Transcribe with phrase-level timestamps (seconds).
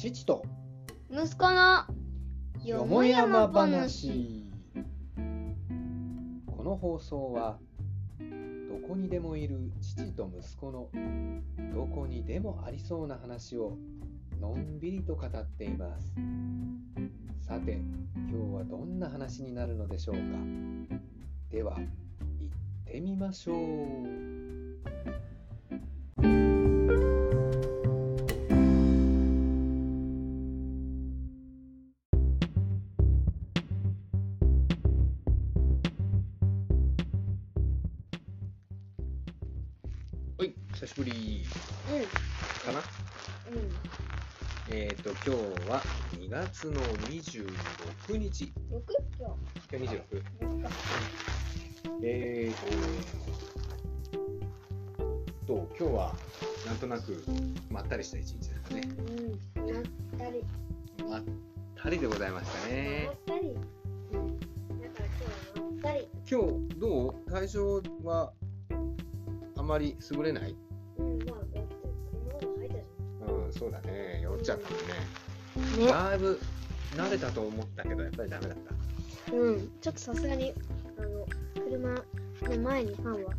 [0.00, 0.42] 父と。
[1.10, 1.84] 息子の
[2.64, 4.46] よもやま話。
[6.46, 7.58] この放送は
[8.18, 10.88] どこにでもいる父と息子の
[11.74, 13.76] どこにでもありそうな話を
[14.40, 16.14] のんびりと語っています。
[17.42, 17.72] さて
[18.30, 20.22] 今日はどんな話になるのでしょうか。
[21.50, 21.88] では行っ
[22.86, 24.29] てみましょう
[45.26, 45.82] 今日は
[46.18, 48.82] 2月の26日六
[49.18, 49.36] 今今
[49.78, 49.84] 日。
[49.84, 50.00] 26日。
[50.40, 50.70] 六か
[52.02, 52.54] えー
[55.46, 56.14] と、と今日は
[56.66, 57.22] なんとなく
[57.70, 58.80] まったりした一日ですかね。
[58.96, 59.82] うんまっ
[60.18, 60.42] たり
[61.10, 61.22] まっ
[61.76, 63.10] たりでございましたね。
[63.26, 63.34] ま。
[63.34, 64.40] ったりうん
[64.80, 66.08] だから今日はまったり。
[66.30, 67.30] 今日どう？
[67.30, 68.32] 体調は
[69.56, 70.56] あまり優れない？
[70.98, 71.58] うんまあだって
[72.58, 72.80] 入ったじ
[73.32, 73.99] うん、そうだね。
[74.40, 74.80] 酔っちゃったもん
[75.78, 75.86] ね。
[75.86, 75.92] ね。
[75.92, 76.40] だいぶ
[76.96, 78.58] 慣れたと思ったけど、やっぱりダメだっ
[79.28, 79.34] た。
[79.34, 79.70] うん。
[79.80, 80.54] ちょっとさすがに
[80.98, 81.90] あの車
[82.56, 83.34] の前にファンは。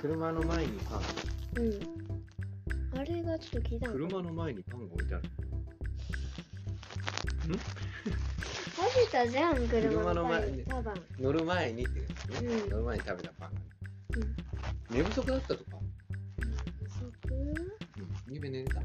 [0.00, 1.00] 車の前にパン、
[1.62, 1.64] う
[2.96, 2.98] ん。
[2.98, 3.92] あれがちょっと聞いたの。
[3.92, 5.24] かな車の前にパンが置いてある。
[8.76, 10.64] 食べたじゃん車車の前前に
[11.18, 12.70] 乗る前にっていうね、うん。
[12.70, 13.58] 乗る前に食べたパンが。
[13.58, 13.66] ね。
[14.90, 14.96] うん。
[14.96, 15.62] 寝不足だったとか？
[16.82, 17.34] 不足？
[17.34, 17.54] うん。
[18.30, 18.80] ゆうべ寝れた？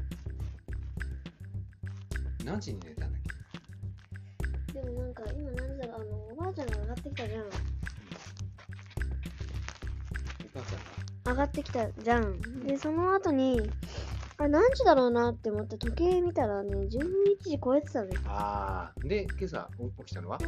[2.44, 3.20] 何時に寝たんだっ
[4.72, 4.80] け？
[4.80, 7.44] でもなんか今何時だろうあのおばあちゃんが上がってきたじゃんお
[10.54, 10.78] 母さん
[11.24, 11.32] が？
[11.32, 13.60] 上がってきたじゃんでその後に
[14.36, 16.88] あ何時だろうなって思って時計見たらね11
[17.42, 19.00] 時超えてたねああ。
[19.08, 20.38] で、今朝お起きたのは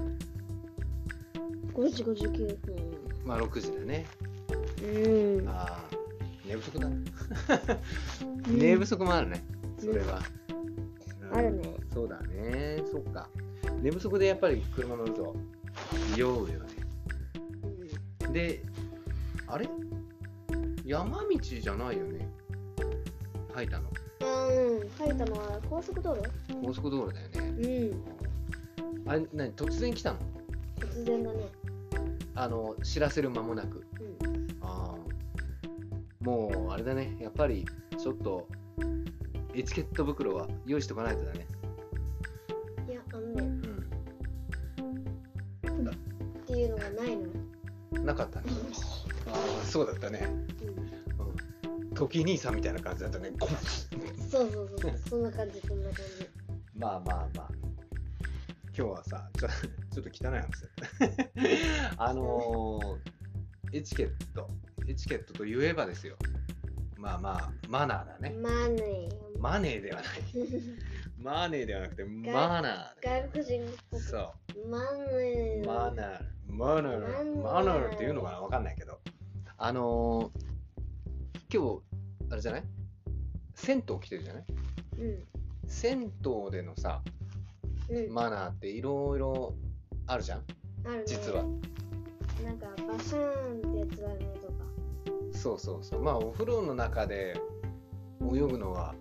[1.72, 2.76] ？5時59分
[3.24, 4.06] まあ6時だね。
[4.82, 5.88] うんああ。
[6.44, 6.96] 寝不足だな。
[8.48, 9.44] 寝不足もあるね。
[9.78, 10.20] それは。
[11.32, 12.82] あるねうんそうだね。
[12.92, 13.26] そっか。
[13.80, 15.34] 寝不足でやっぱり車乗ると
[16.14, 18.32] 酔うよね。
[18.34, 18.62] で、
[19.46, 19.66] あれ？
[20.84, 22.28] 山道じゃないよね。
[23.54, 23.88] 入ったの。
[24.20, 26.30] うんうん入ったのは高速道路？
[26.66, 27.94] 高速道路だよね。
[28.76, 29.52] うんあれ、何？
[29.54, 30.18] 突然来たの？
[30.78, 31.48] 突然だね
[32.34, 33.86] あの、知らせる間もなく。
[33.98, 34.96] うんああ。
[36.20, 37.16] もう、あれだね。
[37.22, 37.64] やっぱり、
[37.96, 38.46] ちょっと、
[39.54, 41.46] エチケット袋は用意しとかないとだね。
[48.06, 48.46] なかったね。
[49.26, 50.28] ああ、そうだったね。
[51.18, 51.90] うん。
[51.94, 53.32] 時兄さんみたいな感じだったね。
[54.30, 56.28] そうそうそうそんな感じそんな感じ
[56.74, 57.48] まあまあまあ。
[58.78, 61.16] 今日はさ、ちょちょっと汚い話だっ
[61.96, 62.04] た。
[62.04, 64.48] あのー、エチケット。
[64.86, 66.16] エチケットといえばですよ。
[66.96, 68.30] まあまあ、マナーだね。
[68.40, 69.08] まあね
[69.40, 70.06] マネーではない。
[71.18, 74.00] マネーではなくて、マナ外国人っぽー。
[74.00, 74.68] くそう。
[74.68, 76.35] まあねマナー。
[76.56, 77.42] マナー。
[77.42, 78.98] マナーっていうのかなわかんないけど。
[79.58, 81.82] あのー、今日、
[82.32, 82.64] あれじゃない？
[83.54, 84.44] 銭湯来てるじゃない？
[84.98, 85.24] うん
[85.68, 87.02] 銭湯でのさ、
[87.88, 88.12] うん。
[88.12, 89.54] マナーっていろいろ
[90.06, 90.44] あるじゃん？
[90.84, 91.02] あるね。
[91.06, 91.42] 実は。
[92.44, 94.64] なんかバシャーンってやつだねとか。
[95.32, 96.02] そうそうそう。
[96.02, 97.38] まあ、お風呂の中で
[98.22, 98.94] 泳ぐのは、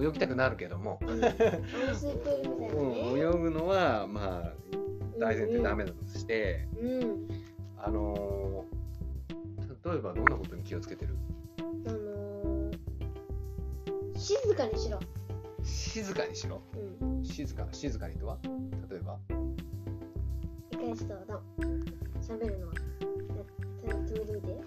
[0.00, 1.34] 泳ぎたくなるけども、うん、 ね。
[1.38, 4.52] 泳ぐのは、まあ、
[5.18, 7.28] 大前提ダメだとして、うん
[7.76, 8.78] あのー
[9.90, 11.16] 例えばどんなことに気をつけてる？
[11.86, 12.78] あのー
[14.18, 14.98] 静かにしろ
[15.62, 16.60] 静かにしろ？
[17.00, 18.38] うん静か、静かにとは？
[18.90, 19.18] 例えば？
[20.72, 22.72] 一回ちょっとるのは
[23.86, 24.60] ややってみて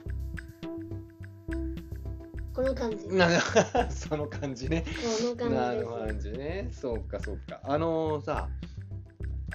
[2.54, 3.08] この感じ
[3.90, 4.84] その感じね。
[5.22, 6.70] の感じなるです感じね。
[6.72, 7.60] そうか、そうか。
[7.64, 8.50] あのーさ、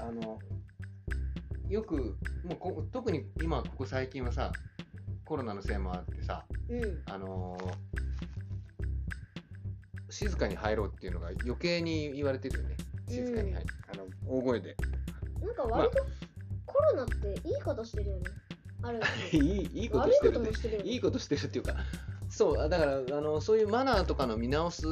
[0.01, 0.39] あの、
[1.69, 4.53] よく、もうこ特に今、ここ最近はさ、
[5.25, 7.03] コロナのせいもあってさ、うん。
[7.07, 7.97] あのー
[10.09, 12.77] 静かに入ろうっていうのが余計に言われてるよね。
[13.09, 13.67] 静かに入る。
[13.93, 14.77] あの、大声で。
[15.41, 16.07] なんか割と
[16.65, 18.23] コロナっていいことしてるよね。
[18.83, 19.01] ある
[19.33, 20.53] いい、いいことしてるね。
[20.55, 20.91] してるよね。
[20.91, 21.77] いいことしてるっていうか、
[22.31, 24.83] そう、だから、あの、そういうマナーとかの見直す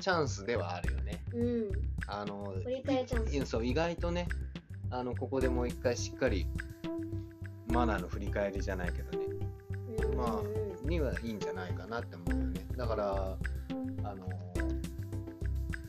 [0.00, 1.24] チャンスではあるよね。
[1.34, 1.70] うん。
[2.06, 3.34] あの、振り返りチャンス。
[3.34, 4.28] いいそう、意外とね、
[4.90, 6.46] あの、ここでもう一回しっかり、
[7.68, 9.26] マナーの振り返りじゃないけどね、
[10.16, 12.66] まあにはいいんじゃないかなって思うよね。
[12.76, 13.36] だから、
[14.04, 14.26] あの、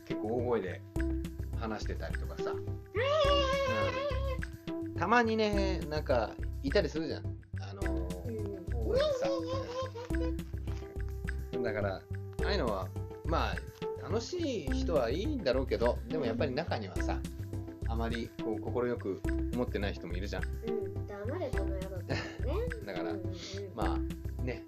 [0.06, 0.82] 結構大声で
[1.58, 2.56] 話してたりとかさ、う
[4.88, 4.94] ん。
[4.94, 6.32] たまにねなんか
[6.62, 7.24] いたりするじゃん。
[7.60, 7.92] あの
[8.26, 8.36] うん
[8.74, 9.28] 大いにさ。
[11.62, 12.02] だからあ
[12.46, 12.88] あいうのは
[13.24, 13.56] まあ
[14.02, 17.18] 楽しい人はいいんだろうけどでもやっぱり中にはさ
[17.90, 19.20] あまりこう快く
[19.52, 20.44] 思ってない人もいるじゃん。
[20.44, 21.06] うん。
[21.08, 22.20] 黙れこの野郎ってね。
[22.86, 23.32] だから、うんうん
[23.74, 23.98] ま
[24.38, 24.64] あね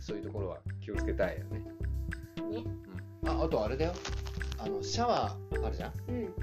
[0.00, 1.58] そういうところは気をつけたいよね、
[2.50, 2.64] ね。
[3.22, 3.92] うん、ああとあれだよ。
[4.58, 5.92] あのシャワーあるじゃん。
[6.08, 6.34] うん。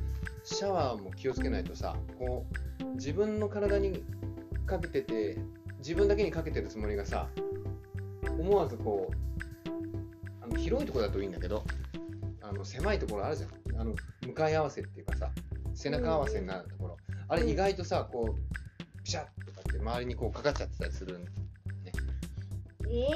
[0.44, 2.46] シャワーも気をつけないとさこ
[2.82, 4.02] う自分の体に
[4.66, 5.38] かけてて
[5.80, 7.28] 自分だけにかけてるつもりがさ
[8.26, 9.70] 思わずこう
[10.42, 11.64] あの広いところだといいんだけど
[12.42, 13.82] あの狭いところあるじゃん。
[13.82, 13.96] あの
[14.26, 15.32] 向かい合わせっていうかさ
[15.82, 16.98] 背中合わせになるところ、
[17.28, 21.26] あれ意外とさこうピシャッとかって周りにこうかかっちゃってたりするんえ
[22.88, 23.14] え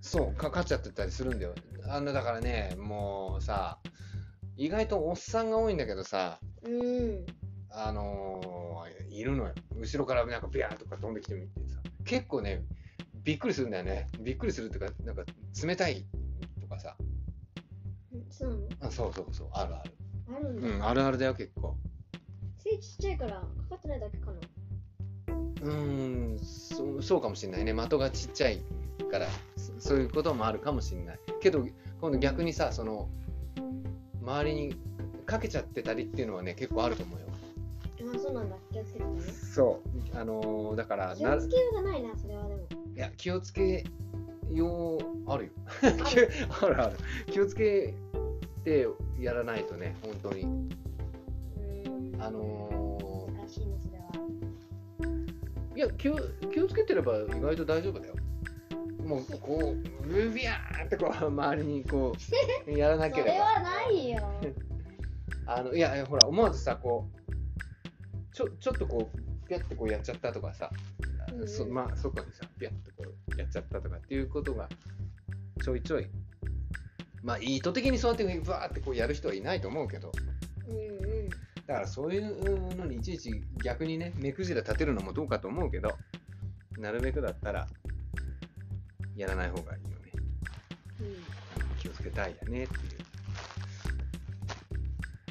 [0.00, 1.54] そうかかっちゃってたりするんだよ
[1.88, 3.78] あのだからねもうさ
[4.56, 7.26] 意外とおっさんが多いんだけどさうん
[7.70, 8.62] あのー
[9.12, 9.52] いるのよ。
[9.76, 11.80] 後ろからなんかビャーとか飛んできてみてさ。
[12.04, 12.62] 結構ね、
[13.22, 14.08] びっくりするんだよね。
[14.20, 15.24] びっくりするっていうか、なんか
[15.62, 16.04] 冷たい
[16.60, 16.96] とかさ。
[18.30, 19.90] そうあそうそうそう、あるある。
[20.44, 21.76] あるんだ、うん、あるあるだよ、結構。
[22.58, 23.40] 背ちっちゃいからか
[23.70, 24.38] かってないだけかな
[25.62, 27.74] うーん、そうそうかもしれないね。
[27.74, 28.58] 的がちっちゃい
[29.10, 31.18] から、そそういうこともあるかもしれない。
[31.40, 31.66] けど、
[32.00, 33.08] 今度逆にさ、その、
[34.22, 34.74] 周りに
[35.26, 37.26] かけちゃってたりっていうのはね、結構あると思うよ。
[38.14, 39.80] あそうなんだ気をつけてねそ
[40.14, 40.18] う。
[40.18, 42.62] あのーだから気をつけようがないなそれはでも
[42.94, 43.84] いや、気をつけ
[44.50, 45.50] よう、あるよ。
[45.82, 46.30] ある
[46.60, 46.96] あるある。
[47.30, 47.94] 気をつけ
[48.64, 48.86] て
[49.18, 50.46] やらないとね、本当に。
[52.18, 56.18] あの難しいねそれはーいや気を、
[56.52, 58.14] 気をつけてれば意外と大丈夫だよ。
[59.04, 62.14] もう、こう、ブビャーってこう、周りにこ
[62.66, 63.32] う、 やらなそければ。
[63.32, 64.20] れはないよ
[65.46, 67.22] あのいや、ほら、思わずさ、こう、
[68.32, 70.70] ちょちょっとこう、ピャってこうやっちゃったとかさ、
[71.32, 74.68] うんうんそまあ、外にさ、ピャってこうやっちゃったとかっていうことが、
[75.62, 76.08] ちょいちょい、
[77.22, 80.12] まあ、意図的にそうやって、バーってこうやる人はいないと思うけど、
[80.68, 81.28] うんうん
[81.66, 85.96] だからそういうのにいちいち逆にね、目くじら立てるのもどうかと思うけど、
[86.76, 87.68] なるべくだったら、
[89.16, 89.96] やらない方がいいよね。
[91.00, 91.16] うん
[91.78, 93.02] 気をつけたいよねっていう。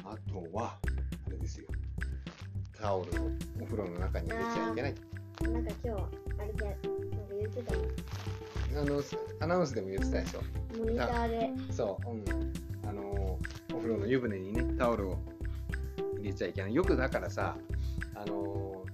[0.04, 0.78] あとは、
[1.26, 1.66] あれですよ。
[2.78, 3.30] タオルを
[3.60, 4.94] お風呂の中に入れちゃいけない。
[5.42, 6.02] なんか今日
[6.38, 6.78] あれでなんか
[7.38, 7.82] 言ってたの
[8.76, 9.02] あの、
[9.40, 10.42] アナウンスでも言ってたでしょ？
[10.78, 12.24] モニターでそう、うん。
[12.88, 13.38] あの、
[13.72, 15.18] お風呂の湯船にね、タオルを
[16.18, 16.74] 入れちゃいけない。
[16.74, 17.56] よくだからさ、
[18.14, 18.84] あの、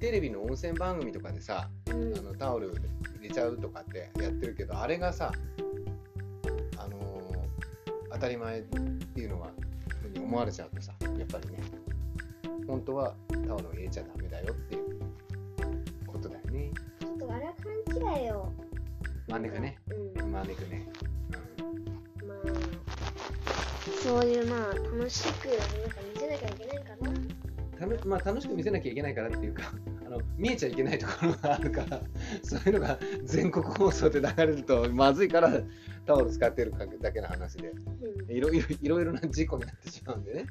[0.00, 2.80] テレビの温泉番組とかでさ、うんあのタオル入
[3.20, 5.32] れちゃうとかってやってるけど、あれがさ、
[6.76, 7.32] あの
[8.12, 9.50] 当たり前っていうのは
[10.16, 11.58] 思われちゃうとさ、やっぱりね、
[12.68, 15.00] 本当はタオルを入れちゃダメだよっていう
[16.06, 16.70] ことだよね。
[17.00, 17.52] ちょっとあれは
[17.96, 18.52] 勘違いよ
[19.28, 19.78] 真ん中ね。
[20.16, 20.88] うん真ん中ね。
[22.26, 22.38] まあ
[24.02, 27.28] そういうまあ楽しくなんか見せなきゃいけないかなうん
[27.78, 29.72] たのまあ、楽しく見せなきゃいけないからっていうか、
[30.04, 32.02] あの見えちゃいけないところがあるから、
[32.42, 35.62] そういうのが全国放送で流れるとまずいから
[36.04, 37.70] タオル使ってるだけの話で。
[37.70, 40.46] うんいろいろいろいろな事故になってしまうんでね。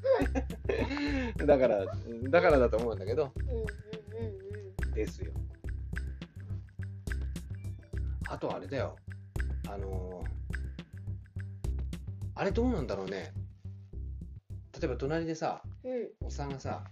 [1.46, 5.32] だから、だからだと思うんだけど、うんうんうんですよ。
[8.30, 8.96] あとあれだよ。
[9.70, 10.28] あのー
[12.40, 13.34] あれどうなんだろうね。
[14.80, 16.84] 例えば隣でさ、うんうんおっさんがさ、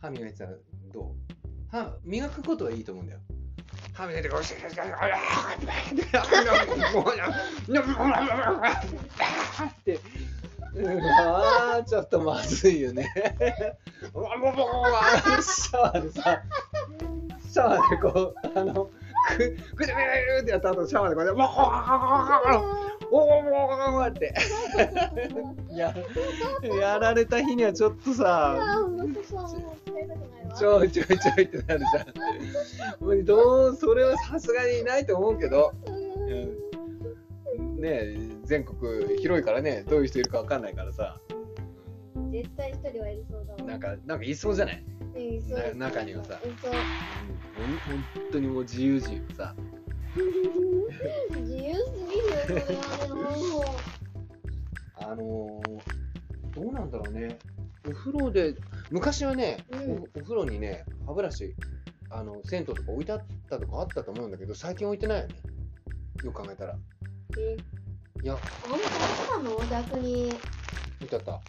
[0.00, 0.52] 歯磨いてたら
[0.94, 1.14] どう？
[1.70, 3.20] 歯磨くことはいいと思うんだよ。
[3.92, 4.68] 歯磨いてこ うして、っ
[9.84, 10.00] て。
[11.20, 13.08] ああ、ちょっとまずいよね。
[14.06, 16.42] シャワーでさ、
[17.52, 18.90] シャワーでこう、あの、
[19.28, 19.92] く、くるくる
[20.42, 21.42] ってやった後、シャワーでこうやって、
[23.10, 24.34] おおおおって。
[25.74, 25.94] や、
[26.80, 28.56] やられた日にはちょっとさ、
[30.58, 32.04] ちょいちょいちょいってなるじゃ
[33.00, 33.04] ん。
[33.04, 35.90] もうどうそれはさすがにないと思うけど、う
[37.62, 41.20] ん、ねえ全国広いからねどういう人いるかわかんないからさ。
[41.32, 41.38] うん
[42.30, 43.70] 絶対一人はいるそうだわ。
[43.70, 44.84] なんかなんかいそうじゃない、
[45.74, 46.40] 中にはさ。
[46.44, 46.50] うう。
[46.50, 49.54] ん、本当にもう自由自由さ。
[50.14, 52.64] 自由すぎるよ
[53.06, 53.80] それは。
[54.96, 55.80] あのー
[56.54, 57.38] どうなんだろうね。
[57.88, 58.56] お風呂で
[58.90, 59.90] 昔はね、うん。
[59.90, 61.54] おお風呂にね歯ブラシ
[62.10, 65.34] あの銭湯とか置いてあったとかあったと思うんだけど最近置いてないよね。
[66.24, 66.76] よく考えたら。
[67.38, 67.56] え？
[68.24, 68.34] いや。
[68.34, 68.46] あんた
[69.32, 70.32] そうなの逆に
[71.00, 71.40] 置いてあった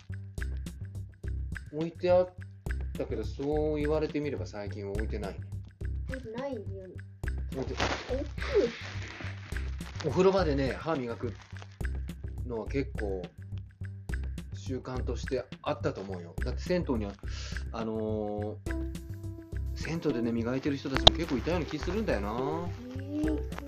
[1.74, 2.32] 置いてあった
[3.06, 5.40] けど、そう言われてみれば最近は置いてないね。
[6.36, 6.66] ないよね。
[7.56, 7.76] 置いて
[10.06, 11.34] お風呂場でね、歯磨く
[12.48, 13.22] のは結構
[14.54, 16.34] 習慣としてあったと思うよ。
[16.44, 17.12] だって銭湯には、
[17.72, 18.90] あのー
[19.76, 22.70] 銭湯でね、磨いてる人たちも結構いたような気するんだよな。
[23.00, 23.60] え。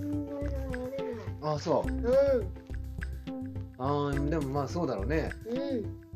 [1.41, 1.91] ああ、そう。
[1.91, 2.45] う
[3.77, 5.31] ああ、でもまあそうだろうね。
[5.45, 5.57] ん。
[5.57, 6.10] うん。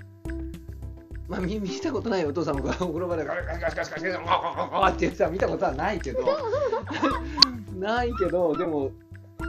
[1.28, 6.20] まあ、見見たことないお父さんが お風呂場でガシガシガシガシガシガシガシって言ってた見たことはないけど
[7.78, 8.92] ないけどでも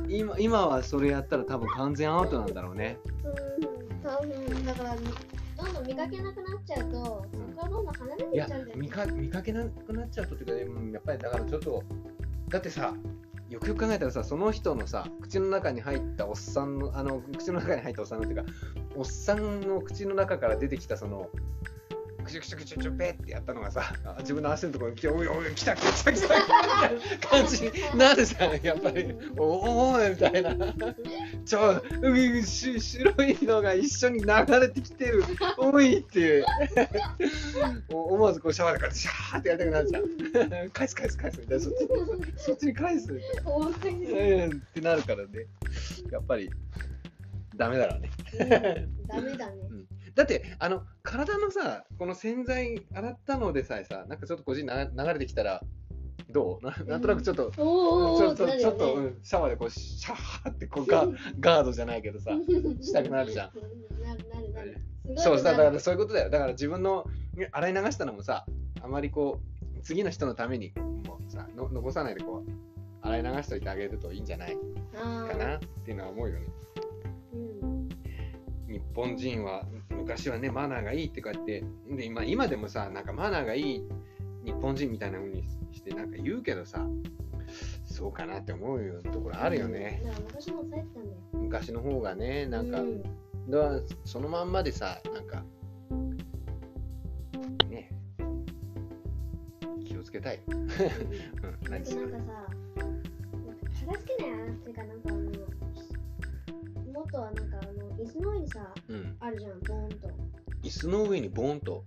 [0.08, 2.98] 今今はそれやったら多分完全アウトなんだろうね。
[3.24, 4.96] うん多分だから
[5.56, 11.82] どんどん見かけなくなっちゃうと、そこはどんどん離れていっちゃうんだよ、ね、見か見かけなくなっちゃうとっていうか、ね、やっぱりだからちょっと
[12.48, 12.94] だってさ
[13.50, 18.52] よくよく考えたらさその人のさ口の中に入ったおっさんのあの口の中に入ったおっさんのっていうか
[18.96, 21.30] おっさんの口の中から出てきたその
[22.26, 30.54] クシュクシュクシュクシュペってやったのがさ自分の足のところに来ておいおい来た来た来た来たみたいな感じになるじゃんやっぱりおおみたいな
[31.44, 34.26] ちょうし白いのが一緒に流
[34.60, 35.22] れてきてる
[35.56, 36.44] おいって
[37.92, 40.00] お思わずこうシャワーでこうやってシャーってやりたくなるじゃ
[40.66, 41.88] ん返す返す返すみたいなそっちに
[42.36, 44.46] そっちに返すみたいな。
[44.46, 45.46] ってなるからね
[46.10, 46.50] やっぱり
[47.56, 48.10] ダメだろうね。
[48.38, 49.06] うん。
[49.06, 49.56] ダメだね。
[50.14, 55.62] だってあの体のさこの洗剤洗ったのでさえさなんかちょっとこっちにな流れてきたら
[56.30, 56.64] どう？
[56.64, 59.18] な なんとなくちょっと、おーおーおーちょっとちょっと、ううん。
[59.22, 61.06] シャワーでこうシャーってこうガ
[61.38, 62.32] ガードじゃないけどさ
[62.80, 63.50] したくなるじゃん。
[65.16, 66.30] そうだからそういうことだよ。
[66.30, 67.06] だから自分の
[67.52, 68.46] 洗い流したのもさ
[68.82, 69.40] あまりこ
[69.76, 70.72] う次の人のために
[71.06, 72.50] もうさの残さないでこう
[73.06, 74.56] 洗い流しといてあげるといいんじゃない
[74.92, 76.46] かなっていうのは思うよね。
[78.68, 78.72] うん。
[78.74, 83.82] 日本人は昔はねマナーがいいってこうやってで今今でもさなんかマナーがいい
[84.44, 86.86] 日本人みたいな風にしてなんか言うけどさ
[87.84, 90.94] そうかなって思うよところあるよね、だから昔も抑えて
[91.32, 91.42] たん。
[91.42, 93.02] 昔の方がねなんか、うん。
[94.04, 95.44] そのまんまでさなんか
[97.68, 97.90] ね
[99.86, 100.74] 気をつけたい、うん、だ
[101.70, 102.10] 何する？
[102.10, 102.46] なんかさ、
[103.86, 105.30] 片付けないなっていうか、なんかあの、
[106.96, 109.16] もっとはなんかあの、椅子の上にさ、うん。
[109.20, 110.08] あるじゃん、ボーンと。
[110.62, 111.84] 椅子の上にボーンと。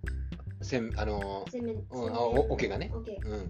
[0.62, 2.92] せんあのー洗面うんあお桶がね。
[2.94, 3.48] オッケーうん。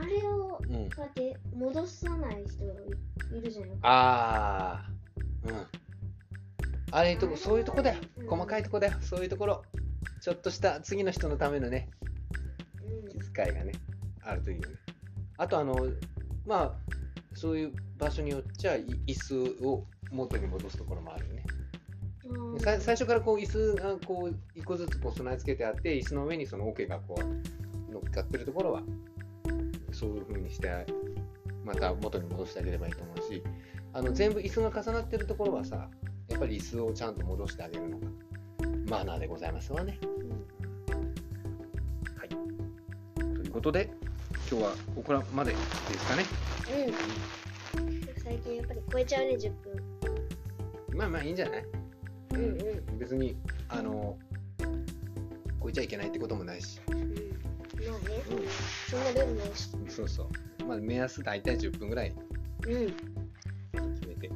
[0.00, 0.90] あれをうん。
[0.90, 3.70] こうやって戻さない人いるじゃん。
[3.82, 4.90] ああ
[5.44, 5.66] うん。
[6.92, 8.00] あれとこそういうとこだよ。
[8.18, 8.26] うん。
[8.28, 8.92] 細かいとこだよ。
[9.00, 9.62] そういうところ。
[10.20, 11.88] ちょっとした次の人のためのね。
[12.84, 13.08] うん。
[13.08, 13.72] 気遣いがね
[14.22, 14.76] あるといいよね。
[15.38, 15.74] あとあの
[16.46, 16.72] まあ
[17.34, 21.44] そういう場所によっちゃい椅子を元に戻すところもあるよね
[22.26, 28.82] うんさ最初からこう椅子がこう一個ずつこう備え付けてあって椅子の上にその桶がこう乗っかってるところは
[29.92, 30.86] そういう風にして
[31.64, 33.42] また元に戻してあげればいいと思うし
[33.92, 35.88] あの全部椅子が重なってるところはさ
[36.28, 38.06] やっぱり椅子をちゃんと戻してあげるのが
[38.88, 39.98] マナーでございますわね。
[42.16, 43.90] はい、ということで
[44.50, 46.24] 今日はここらまでですかね。
[46.76, 48.02] うん。
[48.22, 49.91] 最近やっぱり超えちゃうね、10分。
[50.94, 51.64] まあまあいいんじゃない？
[52.34, 52.98] うんうん。
[52.98, 53.36] 別に
[53.68, 54.18] あの
[55.62, 56.80] 超えちゃいけないってこともないし。
[56.88, 57.14] うん、まあね、
[58.30, 59.76] うそんなルールないし。
[59.76, 60.24] ん、そうそ
[60.60, 60.64] う。
[60.64, 62.14] まあ、目安大体10分ぐらい
[62.66, 62.86] うん。
[63.94, 64.26] 決めて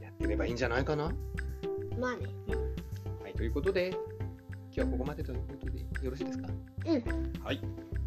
[0.00, 1.12] やってればいいんじゃないかな？
[1.98, 2.26] まあね。
[3.22, 3.98] はい、ということで、今
[4.72, 6.48] 日はここまでということでよろしいですか？
[6.86, 7.42] うん。
[7.44, 7.60] はい。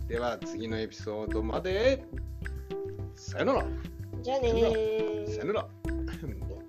[0.08, 2.04] では、次のエピソードまで。
[3.16, 3.66] さよなら。
[4.22, 5.28] じゃあねー。
[5.30, 5.68] さよなら。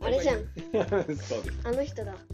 [0.05, 0.37] あれじゃん。
[1.17, 1.61] そうです。
[1.65, 2.15] あの人だ。
[2.31, 2.34] う